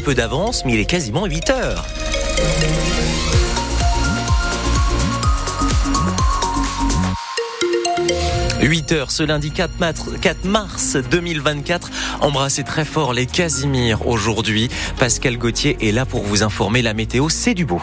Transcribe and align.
peu 0.00 0.14
d'avance, 0.14 0.64
mais 0.64 0.72
il 0.74 0.80
est 0.80 0.86
quasiment 0.86 1.26
8 1.26 1.50
heures. 1.50 1.86
8 8.62 8.92
heures 8.92 9.10
ce 9.10 9.22
lundi 9.22 9.50
4 9.50 10.44
mars 10.44 10.96
2024. 11.10 11.90
Embrassez 12.20 12.62
très 12.62 12.84
fort 12.84 13.12
les 13.12 13.26
Casimir 13.26 14.06
aujourd'hui. 14.06 14.70
Pascal 14.98 15.36
Gauthier 15.36 15.76
est 15.80 15.92
là 15.92 16.06
pour 16.06 16.22
vous 16.22 16.42
informer. 16.42 16.80
La 16.80 16.94
météo, 16.94 17.28
c'est 17.28 17.54
du 17.54 17.64
beau. 17.64 17.82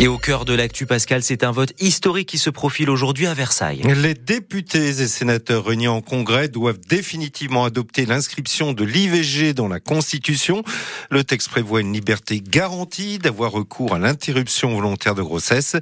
Et 0.00 0.08
au 0.08 0.18
cœur 0.18 0.44
de 0.44 0.52
l'actu, 0.54 0.86
Pascal, 0.86 1.22
c'est 1.22 1.44
un 1.44 1.52
vote 1.52 1.72
historique 1.78 2.28
qui 2.28 2.38
se 2.38 2.50
profile 2.50 2.90
aujourd'hui 2.90 3.28
à 3.28 3.34
Versailles. 3.34 3.82
Les 4.02 4.14
députés 4.14 4.88
et 4.88 5.06
sénateurs 5.06 5.66
réunis 5.66 5.86
en 5.86 6.00
congrès 6.00 6.48
doivent 6.48 6.80
définitivement 6.80 7.64
adopter 7.64 8.04
l'inscription 8.04 8.72
de 8.72 8.82
l'IVG 8.82 9.54
dans 9.54 9.68
la 9.68 9.78
Constitution. 9.78 10.64
Le 11.10 11.22
texte 11.22 11.48
prévoit 11.48 11.80
une 11.80 11.92
liberté 11.92 12.42
garantie 12.42 13.18
d'avoir 13.18 13.52
recours 13.52 13.94
à 13.94 14.00
l'interruption 14.00 14.74
volontaire 14.74 15.14
de 15.14 15.22
grossesse. 15.22 15.76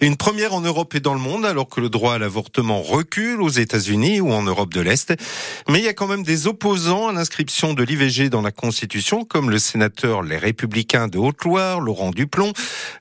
Une 0.00 0.16
première 0.16 0.52
en 0.52 0.60
Europe 0.60 0.94
et 0.94 1.00
dans 1.00 1.14
le 1.14 1.20
monde, 1.20 1.46
alors 1.46 1.70
que 1.70 1.80
le 1.80 1.88
droit 1.88 2.14
à 2.14 2.18
l'avortement 2.18 2.82
recule 2.82 3.40
aux 3.40 3.48
États-Unis 3.48 4.20
ou 4.20 4.30
en 4.30 4.42
Europe 4.42 4.74
de 4.74 4.82
l'Est. 4.82 5.14
Mais 5.70 5.78
il 5.78 5.84
y 5.86 5.88
a 5.88 5.94
quand 5.94 6.06
même 6.06 6.22
des 6.22 6.46
opposants 6.46 7.08
à 7.08 7.12
l'inscription 7.12 7.72
de 7.72 7.82
l'IVG 7.82 8.28
dans 8.28 8.42
la 8.42 8.52
Constitution, 8.52 9.24
comme 9.24 9.48
le 9.48 9.58
sénateur 9.58 10.22
Les 10.22 10.36
Républicains 10.36 11.08
de 11.08 11.16
Haute-Loire, 11.16 11.80
Laurent 11.80 12.10
Duplon. 12.10 12.52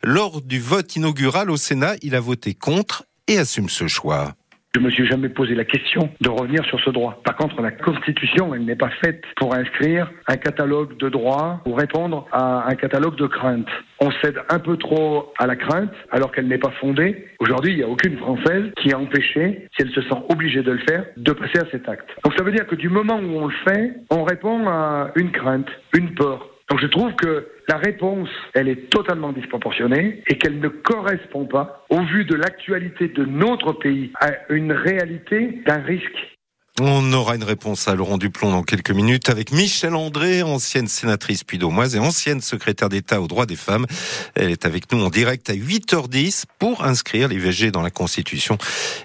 Lors 0.04 0.42
du 0.42 0.53
vote 0.60 0.96
inaugural 0.96 1.50
au 1.50 1.58
Sénat, 1.58 1.96
il 2.02 2.16
a 2.16 2.20
voté 2.20 2.54
contre 2.54 3.06
et 3.28 3.38
assume 3.38 3.70
ce 3.70 3.88
choix. 3.88 4.36
Je 4.76 4.82
me 4.82 4.90
suis 4.90 5.06
jamais 5.06 5.30
posé 5.30 5.54
la 5.54 5.66
question 5.66 6.10
de 6.20 6.30
revenir 6.30 6.66
sur 6.66 6.80
ce 6.80 6.90
droit. 6.90 7.22
Par 7.24 7.36
contre, 7.36 7.62
la 7.62 7.70
Constitution, 7.70 8.56
elle 8.56 8.66
n'est 8.66 8.76
pas 8.76 8.90
faite 9.04 9.24
pour 9.36 9.54
inscrire 9.54 10.10
un 10.28 10.36
catalogue 10.36 10.98
de 10.98 11.10
droits 11.10 11.62
ou 11.68 11.76
répondre 11.76 12.26
à 12.32 12.68
un 12.68 12.74
catalogue 12.74 13.16
de 13.18 13.28
craintes. 13.28 13.70
On 14.00 14.10
cède 14.24 14.40
un 14.50 14.58
peu 14.58 14.78
trop 14.78 15.32
à 15.38 15.46
la 15.46 15.56
crainte 15.56 15.92
alors 16.10 16.32
qu'elle 16.32 16.48
n'est 16.48 16.58
pas 16.58 16.74
fondée. 16.82 17.28
Aujourd'hui, 17.40 17.74
il 17.74 17.78
n'y 17.78 17.84
a 17.84 17.88
aucune 17.88 18.18
Française 18.18 18.72
qui 18.82 18.92
a 18.92 18.98
empêché, 18.98 19.68
si 19.78 19.84
elle 19.84 19.92
se 19.92 20.02
sent 20.02 20.24
obligée 20.30 20.64
de 20.64 20.72
le 20.72 20.82
faire, 20.90 21.06
de 21.18 21.34
passer 21.34 21.60
à 21.60 21.70
cet 21.70 21.88
acte. 21.88 22.10
Donc 22.24 22.34
ça 22.36 22.44
veut 22.44 22.52
dire 22.52 22.66
que 22.66 22.76
du 22.76 22.90
moment 22.90 23.20
où 23.20 23.38
on 23.38 23.46
le 23.46 23.54
fait, 23.68 23.94
on 24.10 24.24
répond 24.24 24.68
à 24.68 25.12
une 25.16 25.32
crainte, 25.32 25.70
une 25.96 26.16
peur. 26.16 26.50
Donc 26.72 26.80
je 26.80 26.88
trouve 26.88 27.14
que 27.14 27.48
la 27.68 27.78
réponse, 27.78 28.30
elle 28.54 28.68
est 28.68 28.90
totalement 28.90 29.32
disproportionnée 29.32 30.24
et 30.28 30.38
qu'elle 30.38 30.60
ne 30.60 30.68
correspond 30.68 31.46
pas, 31.46 31.86
au 31.90 32.02
vu 32.02 32.26
de 32.26 32.36
l'actualité 32.36 33.08
de 33.08 33.26
notre 33.26 33.74
pays, 33.74 34.12
à 34.20 34.32
une 34.50 34.72
réalité 34.72 35.62
d'un 35.66 35.82
risque 35.82 36.33
on 36.82 37.14
aura 37.14 37.36
une 37.36 37.44
réponse 37.44 37.88
à 37.88 37.94
Laurent 37.94 38.18
Duplon 38.18 38.50
dans 38.50 38.64
quelques 38.64 38.90
minutes 38.90 39.30
avec 39.30 39.52
Michel 39.52 39.94
André, 39.94 40.42
ancienne 40.42 40.88
sénatrice 40.88 41.44
puis 41.44 41.60
et 41.60 42.00
ancienne 42.00 42.42
secrétaire 42.42 42.90
d'État 42.90 43.22
aux 43.22 43.28
droits 43.28 43.46
des 43.46 43.56
femmes. 43.56 43.86
Elle 44.34 44.50
est 44.50 44.66
avec 44.66 44.92
nous 44.92 45.04
en 45.04 45.12
direct 45.12 45.52
à 45.52 45.54
8h10 45.54 46.46
pour 46.58 46.84
inscrire 46.84 47.28
l'IVG 47.28 47.70
dans 47.70 47.84
la 47.84 47.92
Constitution. 47.92 48.58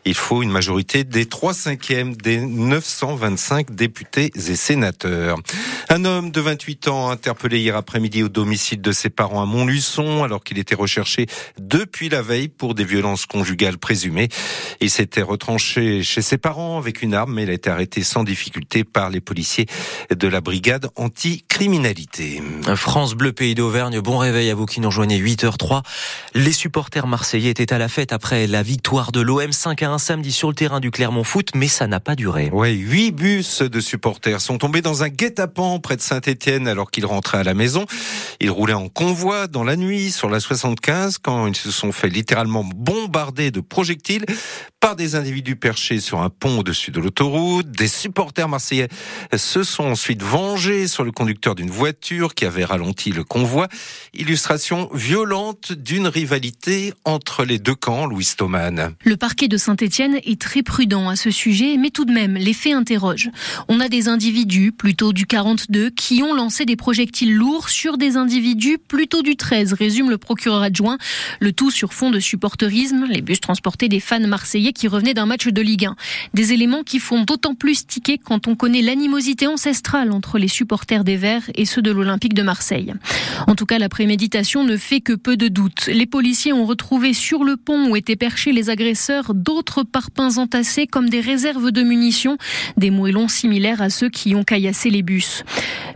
Il 0.06 0.14
faut 0.14 0.42
une 0.42 0.50
majorité 0.50 1.04
des 1.04 1.26
3 1.26 1.52
cinquièmes 1.52 2.16
des 2.16 2.40
925 2.40 3.74
députés 3.74 4.30
et 4.34 4.56
sénateurs. 4.56 5.36
Un 5.90 6.06
homme 6.06 6.30
de 6.30 6.40
28 6.40 6.88
ans 6.88 7.10
interpellé 7.10 7.58
hier 7.58 7.76
après-midi 7.76 8.22
au 8.22 8.30
domicile 8.30 8.80
de 8.80 8.92
ses 8.92 9.10
parents 9.10 9.42
à 9.42 9.46
Montluçon 9.46 10.24
alors 10.24 10.42
qu'il 10.42 10.58
était 10.58 10.74
recherché 10.74 11.26
depuis 11.58 12.08
la 12.08 12.22
veille 12.22 12.48
pour 12.48 12.74
des 12.74 12.84
violences 12.84 13.26
conjugales 13.26 13.76
présumées. 13.76 14.30
Il 14.80 14.88
s'était 14.88 15.20
retranché 15.20 16.02
chez 16.02 16.22
ses 16.22 16.38
parents 16.38 16.78
avec 16.78 17.02
une 17.02 17.12
arme 17.12 17.34
mais 17.34 17.42
il 17.42 17.50
a 17.50 17.57
été 17.58 17.70
arrêté 17.70 18.04
sans 18.04 18.22
difficulté 18.22 18.84
par 18.84 19.10
les 19.10 19.20
policiers 19.20 19.66
de 20.14 20.28
la 20.28 20.40
brigade 20.40 20.88
anti-criminalité. 20.94 22.40
France 22.76 23.14
Bleu 23.14 23.32
Pays 23.32 23.56
d'Auvergne, 23.56 24.00
bon 24.00 24.18
réveil 24.18 24.48
à 24.50 24.54
vous 24.54 24.64
qui 24.64 24.80
nous 24.80 24.88
rejoignez 24.88 25.20
8h03. 25.20 25.82
Les 26.34 26.52
supporters 26.52 27.08
marseillais 27.08 27.50
étaient 27.50 27.72
à 27.72 27.78
la 27.78 27.88
fête 27.88 28.12
après 28.12 28.46
la 28.46 28.62
victoire 28.62 29.10
de 29.10 29.20
l'OM 29.20 29.50
5 29.50 29.82
à 29.82 29.90
1 29.90 29.98
samedi 29.98 30.30
sur 30.30 30.48
le 30.48 30.54
terrain 30.54 30.78
du 30.78 30.92
Clermont 30.92 31.24
Foot, 31.24 31.48
mais 31.56 31.66
ça 31.66 31.88
n'a 31.88 31.98
pas 31.98 32.14
duré. 32.14 32.48
Oui, 32.52 32.76
huit 32.76 33.10
bus 33.10 33.62
de 33.62 33.80
supporters 33.80 34.40
sont 34.40 34.58
tombés 34.58 34.82
dans 34.82 35.02
un 35.02 35.08
guet-apens 35.08 35.80
près 35.80 35.96
de 35.96 36.00
Saint-Étienne 36.00 36.68
alors 36.68 36.92
qu'ils 36.92 37.06
rentraient 37.06 37.38
à 37.38 37.44
la 37.44 37.54
maison. 37.54 37.86
Ils 38.40 38.50
roulaient 38.50 38.72
en 38.72 38.88
convoi 38.88 39.48
dans 39.48 39.64
la 39.64 39.74
nuit 39.74 40.12
sur 40.12 40.30
la 40.30 40.38
75 40.38 41.18
quand 41.18 41.48
ils 41.48 41.56
se 41.56 41.72
sont 41.72 41.90
fait 41.90 42.08
littéralement 42.08 42.64
bombarder 42.64 43.50
de 43.50 43.60
projectiles 43.60 44.24
par 44.80 44.94
des 44.94 45.16
individus 45.16 45.56
perchés 45.56 45.98
sur 45.98 46.22
un 46.22 46.30
pont 46.30 46.60
au-dessus 46.60 46.92
de 46.92 47.00
l'autoroute. 47.00 47.70
Des 47.70 47.88
supporters 47.88 48.48
marseillais 48.48 48.88
se 49.36 49.64
sont 49.64 49.84
ensuite 49.84 50.22
vengés 50.22 50.86
sur 50.86 51.02
le 51.02 51.10
conducteur 51.10 51.56
d'une 51.56 51.70
voiture 51.70 52.34
qui 52.34 52.44
avait 52.44 52.64
ralenti 52.64 53.10
le 53.10 53.24
convoi. 53.24 53.66
Illustration 54.14 54.88
violente 54.94 55.72
d'une 55.72 56.06
rivalité 56.06 56.94
entre 57.04 57.44
les 57.44 57.58
deux 57.58 57.74
camps, 57.74 58.06
Louis 58.06 58.28
Thoman. 58.36 58.94
Le 59.04 59.16
parquet 59.16 59.48
de 59.48 59.56
Saint-Etienne 59.56 60.20
est 60.24 60.40
très 60.40 60.62
prudent 60.62 61.08
à 61.08 61.16
ce 61.16 61.30
sujet, 61.30 61.76
mais 61.76 61.90
tout 61.90 62.04
de 62.04 62.12
même, 62.12 62.34
les 62.34 62.52
faits 62.52 62.74
interrogent. 62.74 63.30
On 63.68 63.80
a 63.80 63.88
des 63.88 64.06
individus, 64.06 64.70
plutôt 64.70 65.12
du 65.12 65.26
42, 65.26 65.90
qui 65.90 66.22
ont 66.22 66.34
lancé 66.34 66.64
des 66.64 66.76
projectiles 66.76 67.34
lourds 67.34 67.68
sur 67.68 67.98
des 67.98 68.16
individus, 68.16 68.78
plutôt 68.78 69.22
du 69.22 69.36
13, 69.36 69.72
résume 69.72 70.08
le 70.08 70.18
procureur 70.18 70.62
adjoint. 70.62 70.98
Le 71.40 71.52
tout 71.52 71.72
sur 71.72 71.92
fond 71.92 72.10
de 72.10 72.20
supporterisme. 72.20 73.06
Les 73.10 73.22
bus 73.22 73.40
transportaient 73.40 73.88
des 73.88 74.00
fans 74.00 74.20
marseillais 74.20 74.67
qui 74.72 74.88
revenait 74.88 75.14
d'un 75.14 75.26
match 75.26 75.46
de 75.46 75.60
Ligue 75.60 75.86
1. 75.86 75.96
Des 76.34 76.52
éléments 76.52 76.82
qui 76.82 76.98
font 76.98 77.22
d'autant 77.22 77.54
plus 77.54 77.86
tiquer 77.86 78.18
quand 78.18 78.48
on 78.48 78.54
connaît 78.54 78.82
l'animosité 78.82 79.46
ancestrale 79.46 80.12
entre 80.12 80.38
les 80.38 80.48
supporters 80.48 81.04
des 81.04 81.16
Verts 81.16 81.50
et 81.54 81.64
ceux 81.64 81.82
de 81.82 81.90
l'Olympique 81.90 82.34
de 82.34 82.42
Marseille. 82.42 82.94
En 83.46 83.54
tout 83.54 83.66
cas, 83.66 83.78
la 83.78 83.88
préméditation 83.88 84.64
ne 84.64 84.76
fait 84.76 85.00
que 85.00 85.12
peu 85.12 85.36
de 85.36 85.48
doutes. 85.48 85.86
Les 85.86 86.06
policiers 86.06 86.52
ont 86.52 86.66
retrouvé 86.66 87.12
sur 87.12 87.44
le 87.44 87.56
pont 87.56 87.90
où 87.90 87.96
étaient 87.96 88.16
perchés 88.16 88.52
les 88.52 88.70
agresseurs 88.70 89.34
d'autres 89.34 89.82
parpaings 89.82 90.38
entassés 90.38 90.86
comme 90.86 91.08
des 91.08 91.20
réserves 91.20 91.70
de 91.70 91.82
munitions, 91.82 92.38
des 92.76 92.90
moellons 92.90 93.28
similaires 93.28 93.82
à 93.82 93.90
ceux 93.90 94.08
qui 94.08 94.34
ont 94.34 94.44
caillassé 94.44 94.90
les 94.90 95.02
bus. 95.02 95.44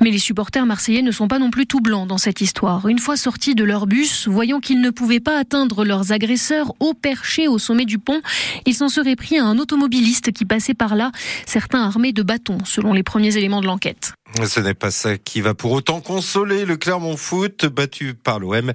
Mais 0.01 0.11
les 0.11 0.19
supporters 0.19 0.67
marseillais 0.67 1.03
ne 1.03 1.11
sont 1.11 1.29
pas 1.29 1.39
non 1.39 1.51
plus 1.51 1.67
tout 1.67 1.81
blancs 1.81 2.09
dans 2.09 2.19
cette 2.19 2.41
histoire. 2.41 2.89
Une 2.89 2.99
fois 2.99 3.17
sortis 3.17 3.55
de 3.55 3.65
leur 3.65 3.87
bus, 3.87 4.29
voyant 4.29 4.61
qu'ils 4.61 4.81
ne 4.81 4.91
pouvaient 4.91 5.21
pas 5.21 5.39
atteindre 5.39 5.85
leurs 5.85 6.13
agresseurs 6.13 6.73
au 6.81 6.95
perché 6.95 7.49
au 7.49 7.59
sommet 7.59 7.85
du 7.85 7.99
pont, 7.99 8.21
ils 8.67 8.75
s'en 8.75 8.89
seraient 8.89 9.17
pris 9.17 9.39
à 9.39 9.45
un 9.45 9.59
automobiliste 9.59 10.33
qui 10.33 10.45
passait 10.45 10.75
par 10.75 10.97
là, 10.97 11.13
certains 11.47 11.83
armés 11.83 12.13
de 12.13 12.23
bâtons, 12.23 12.59
selon 12.65 12.93
les 12.93 13.03
premiers 13.03 13.37
éléments 13.37 13.61
de 13.61 13.67
l'enquête. 13.67 14.15
Ce 14.41 14.61
n'est 14.61 14.75
pas 14.75 14.91
ça 14.91 15.19
qui 15.19 15.41
va 15.41 15.55
pour 15.55 15.73
autant 15.73 16.01
consoler 16.01 16.65
le 16.65 16.77
Clermont 16.77 17.17
Foot, 17.17 17.67
battu 17.67 18.15
par 18.15 18.41
l'OM. 18.41 18.73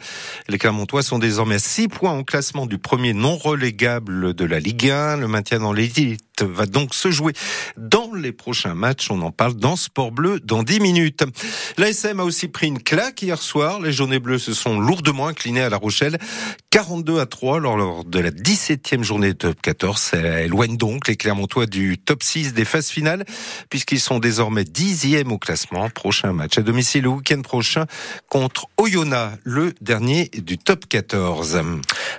Les 0.48 0.58
Clermontois 0.58 1.02
sont 1.02 1.20
désormais 1.20 1.56
à 1.56 1.60
6 1.60 1.88
points 1.88 2.18
au 2.18 2.24
classement 2.24 2.68
du 2.68 2.78
premier 2.78 3.14
non 3.14 3.36
relégable 3.36 4.34
de 4.34 4.46
la 4.46 4.60
Ligue 4.60 4.92
1. 4.92 5.18
Le 5.18 5.28
maintien 5.28 5.60
dans 5.60 5.74
l'élite 5.74 6.22
va 6.44 6.68
donc 6.68 6.94
se 6.94 7.10
jouer 7.10 7.34
dans 7.76 8.14
les 8.14 8.32
prochains 8.32 8.76
matchs. 8.76 9.10
On 9.10 9.22
en 9.22 9.32
parle 9.32 9.56
dans 9.56 9.76
Sport 9.76 10.12
Bleu 10.12 10.40
dans 10.40 10.64
10 10.64 10.80
minutes. 10.80 11.24
L'ASM 11.78 12.20
a 12.20 12.24
aussi 12.24 12.48
pris 12.48 12.68
une 12.68 12.82
claque 12.82 13.22
hier 13.24 13.42
soir. 13.42 13.82
Les 13.82 13.92
jaunes 13.92 14.14
et 14.14 14.20
bleus 14.20 14.40
se 14.40 14.54
sont 14.54 14.80
lourdement 14.80 15.28
inclinés 15.28 15.62
à 15.62 15.70
La 15.70 15.78
Rochelle. 15.78 16.18
42 16.70 17.20
à 17.20 17.26
3 17.26 17.60
lors 17.60 18.06
de 18.06 18.20
la 18.20 18.30
17e 18.30 19.02
journée 19.02 19.30
de 19.30 19.34
top 19.34 19.62
14. 19.62 20.00
Ça 20.00 20.42
éloigne 20.42 20.78
donc 20.78 21.08
les 21.08 21.16
Clermontois 21.16 21.66
du 21.66 21.98
top 21.98 22.22
6 22.22 22.54
des 22.54 22.66
phases 22.66 22.90
finales 22.90 23.26
puisqu'ils 23.70 24.00
sont 24.00 24.20
désormais 24.20 24.64
10e 24.64 25.32
au 25.32 25.40
classement. 25.48 25.90
Prochain 25.90 26.34
match 26.34 26.58
à 26.58 26.62
domicile 26.62 27.04
le 27.04 27.10
week-end 27.10 27.42
prochain 27.42 27.86
contre 28.28 28.66
Oyonnax, 28.76 29.38
le 29.46 29.74
dernier 29.80 30.26
du 30.26 30.58
top 30.58 30.86
14. 30.90 31.62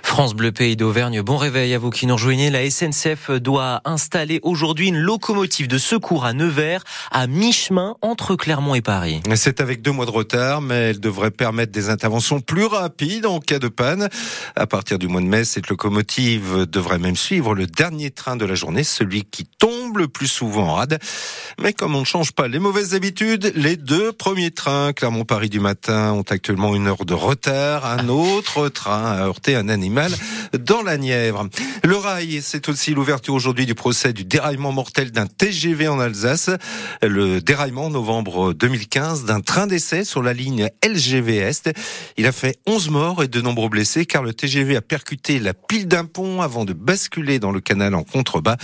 France 0.01 0.33
Bleu 0.33 0.51
Pays 0.51 0.75
d'Auvergne, 0.75 1.21
bon 1.21 1.37
réveil 1.37 1.75
à 1.75 1.77
vous 1.77 1.91
qui 1.91 2.07
nous 2.07 2.15
rejoignez. 2.15 2.49
La 2.49 2.67
SNCF 2.67 3.29
doit 3.29 3.81
installer 3.85 4.39
aujourd'hui 4.41 4.87
une 4.87 4.97
locomotive 4.97 5.67
de 5.67 5.77
secours 5.77 6.25
à 6.25 6.33
Nevers, 6.33 6.83
à 7.11 7.27
mi-chemin 7.27 7.97
entre 8.01 8.35
Clermont 8.35 8.73
et 8.73 8.81
Paris. 8.81 9.21
C'est 9.35 9.61
avec 9.61 9.83
deux 9.83 9.91
mois 9.91 10.07
de 10.07 10.11
retard, 10.11 10.61
mais 10.61 10.89
elle 10.89 10.99
devrait 10.99 11.29
permettre 11.29 11.71
des 11.71 11.91
interventions 11.91 12.41
plus 12.41 12.65
rapides 12.65 13.27
en 13.27 13.39
cas 13.39 13.59
de 13.59 13.67
panne. 13.67 14.09
À 14.55 14.65
partir 14.65 14.97
du 14.97 15.07
mois 15.07 15.21
de 15.21 15.27
mai, 15.27 15.45
cette 15.45 15.69
locomotive 15.69 16.65
devrait 16.65 16.97
même 16.97 17.15
suivre 17.15 17.53
le 17.53 17.67
dernier 17.67 18.09
train 18.09 18.37
de 18.37 18.45
la 18.45 18.55
journée, 18.55 18.83
celui 18.83 19.23
qui 19.23 19.45
tombe 19.45 19.99
le 19.99 20.07
plus 20.07 20.27
souvent 20.27 20.69
en 20.69 20.73
rade. 20.73 20.97
Mais 21.61 21.73
comme 21.73 21.93
on 21.93 21.99
ne 21.99 22.05
change 22.05 22.31
pas 22.31 22.47
les 22.47 22.57
mauvaises 22.57 22.95
habitudes, 22.95 23.18
les 23.21 23.75
deux 23.75 24.13
premiers 24.13 24.51
trains 24.51 24.93
Clermont-Paris 24.93 25.49
du 25.49 25.59
matin 25.59 26.13
ont 26.13 26.23
actuellement 26.29 26.75
une 26.75 26.87
heure 26.87 27.05
de 27.05 27.13
retard. 27.13 27.85
Un 27.85 28.07
autre 28.07 28.69
train 28.69 29.11
a 29.11 29.25
heurté 29.25 29.55
un 29.55 29.67
animal 29.67 30.11
dans 30.57 30.81
la 30.81 30.97
Nièvre. 30.97 31.49
Le 31.83 31.95
rail, 31.97 32.39
c'est 32.41 32.69
aussi 32.69 32.93
l'ouverture 32.93 33.33
aujourd'hui 33.33 33.65
du 33.65 33.75
procès 33.75 34.13
du 34.13 34.23
déraillement 34.23 34.71
mortel 34.71 35.11
d'un 35.11 35.27
TGV 35.27 35.87
en 35.87 35.99
Alsace. 35.99 36.49
Le 37.01 37.41
déraillement 37.41 37.85
en 37.85 37.89
novembre 37.89 38.53
2015 38.53 39.25
d'un 39.25 39.41
train 39.41 39.67
d'essai 39.67 40.05
sur 40.05 40.23
la 40.23 40.33
ligne 40.33 40.69
LGV 40.85 41.37
Est. 41.37 41.71
Il 42.17 42.25
a 42.25 42.31
fait 42.31 42.59
11 42.67 42.89
morts 42.89 43.23
et 43.23 43.27
de 43.27 43.41
nombreux 43.41 43.69
blessés 43.69 44.05
car 44.05 44.23
le 44.23 44.33
TGV 44.33 44.77
a 44.77 44.81
percuté 44.81 45.39
la 45.39 45.53
pile 45.53 45.87
d'un 45.87 46.05
pont 46.05 46.41
avant 46.41 46.63
de 46.63 46.73
basculer 46.73 47.39
dans 47.39 47.51
le 47.51 47.59
canal 47.59 47.95
en 47.95 48.03
contrebas. 48.03 48.57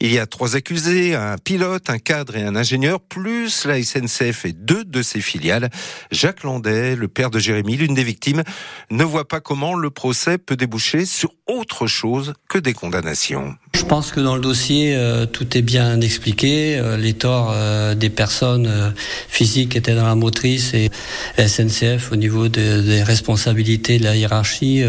Il 0.00 0.12
y 0.12 0.18
a 0.18 0.26
trois 0.26 0.54
accusés, 0.54 1.14
un 1.14 1.36
pilote, 1.38 1.90
un 1.90 1.98
cadre 1.98 2.36
et 2.36 2.42
un 2.42 2.54
ingénieur, 2.54 3.00
plus 3.00 3.64
la 3.64 3.78
SNCF 3.88 4.44
et 4.44 4.52
deux 4.52 4.84
de 4.84 5.02
ses 5.02 5.20
filiales. 5.20 5.70
Jacques 6.10 6.42
Landais, 6.42 6.94
le 6.94 7.08
père 7.08 7.30
de 7.30 7.38
Jérémy, 7.38 7.76
l'une 7.76 7.94
des 7.94 8.04
victimes, 8.04 8.42
ne 8.90 9.04
voit 9.04 9.26
pas 9.26 9.40
comment 9.40 9.74
le 9.74 9.90
procès 9.90 10.38
peut 10.38 10.56
déboucher 10.56 11.04
sur 11.04 11.32
autre 11.46 11.86
chose 11.86 12.34
que 12.48 12.58
des 12.58 12.74
condamnations. 12.74 13.56
Je 13.78 13.84
pense 13.84 14.10
que 14.10 14.18
dans 14.18 14.34
le 14.34 14.40
dossier, 14.40 14.96
euh, 14.96 15.24
tout 15.24 15.56
est 15.56 15.62
bien 15.62 16.00
expliqué. 16.00 16.76
Euh, 16.76 16.96
les 16.96 17.14
torts 17.14 17.52
euh, 17.54 17.94
des 17.94 18.10
personnes 18.10 18.92
physiques 19.28 19.76
étaient 19.76 19.94
dans 19.94 20.04
la 20.04 20.16
motrice 20.16 20.74
et 20.74 20.90
SNCF 21.38 22.10
au 22.10 22.16
niveau 22.16 22.48
des 22.48 23.04
responsabilités 23.04 24.00
de 24.00 24.04
la 24.04 24.16
hiérarchie, 24.16 24.82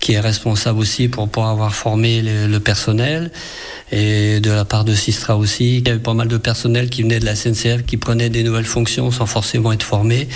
qui 0.00 0.12
est 0.12 0.20
responsable 0.20 0.78
aussi 0.78 1.08
pour 1.08 1.28
pouvoir 1.30 1.50
avoir 1.50 1.74
formé 1.74 2.20
le, 2.22 2.58
personnel. 2.60 3.32
Et 3.90 4.40
de 4.40 4.50
la 4.50 4.66
part 4.66 4.84
de 4.84 4.94
Sistra 4.94 5.38
aussi, 5.38 5.78
il 5.78 5.88
y 5.88 5.90
avait 5.90 5.98
pas 5.98 6.14
mal 6.14 6.28
de 6.28 6.36
personnel 6.36 6.90
qui 6.90 7.02
venait 7.02 7.20
de 7.20 7.24
la 7.24 7.34
SNCF, 7.34 7.86
qui 7.86 7.96
prenait 7.96 8.28
des 8.28 8.42
nouvelles 8.42 8.64
fonctions 8.64 9.10
sans 9.10 9.26
forcément 9.26 9.72
être 9.72 9.82
formés. 9.82 10.28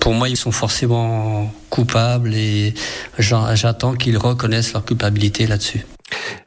Pour 0.00 0.12
moi, 0.12 0.28
ils 0.28 0.36
sont 0.36 0.52
forcément 0.52 1.54
coupables 1.70 2.34
et 2.34 2.74
j'attends 3.18 3.94
qu'ils 3.94 4.18
reconnaissent 4.18 4.72
leur 4.72 4.84
culpabilité 4.84 5.46
là-dessus. 5.46 5.84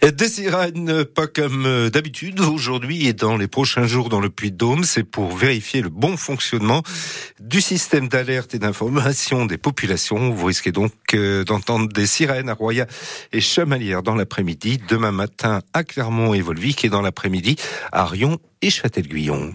Des 0.01 0.29
sirènes, 0.29 1.05
pas 1.05 1.27
comme 1.27 1.67
euh, 1.67 1.91
d'habitude, 1.91 2.39
aujourd'hui 2.39 3.07
et 3.07 3.13
dans 3.13 3.37
les 3.37 3.47
prochains 3.47 3.85
jours 3.85 4.09
dans 4.09 4.19
le 4.19 4.31
Puy-de-Dôme, 4.31 4.83
c'est 4.83 5.03
pour 5.03 5.37
vérifier 5.37 5.83
le 5.83 5.89
bon 5.89 6.17
fonctionnement 6.17 6.81
du 7.39 7.61
système 7.61 8.07
d'alerte 8.07 8.55
et 8.55 8.59
d'information 8.59 9.45
des 9.45 9.59
populations. 9.59 10.31
Vous 10.31 10.47
risquez 10.47 10.71
donc 10.71 10.91
euh, 11.13 11.43
d'entendre 11.43 11.87
des 11.87 12.07
sirènes 12.07 12.49
à 12.49 12.53
Roya 12.55 12.87
et 13.31 13.41
Chamalières 13.41 14.01
dans 14.01 14.15
l'après-midi, 14.15 14.79
demain 14.89 15.11
matin 15.11 15.61
à 15.71 15.83
Clermont 15.83 16.33
et 16.33 16.41
Volvic 16.41 16.83
et 16.83 16.89
dans 16.89 17.01
l'après-midi 17.01 17.55
à 17.91 18.05
Rion 18.05 18.39
et 18.63 18.71
Châtel-Guyon. 18.71 19.53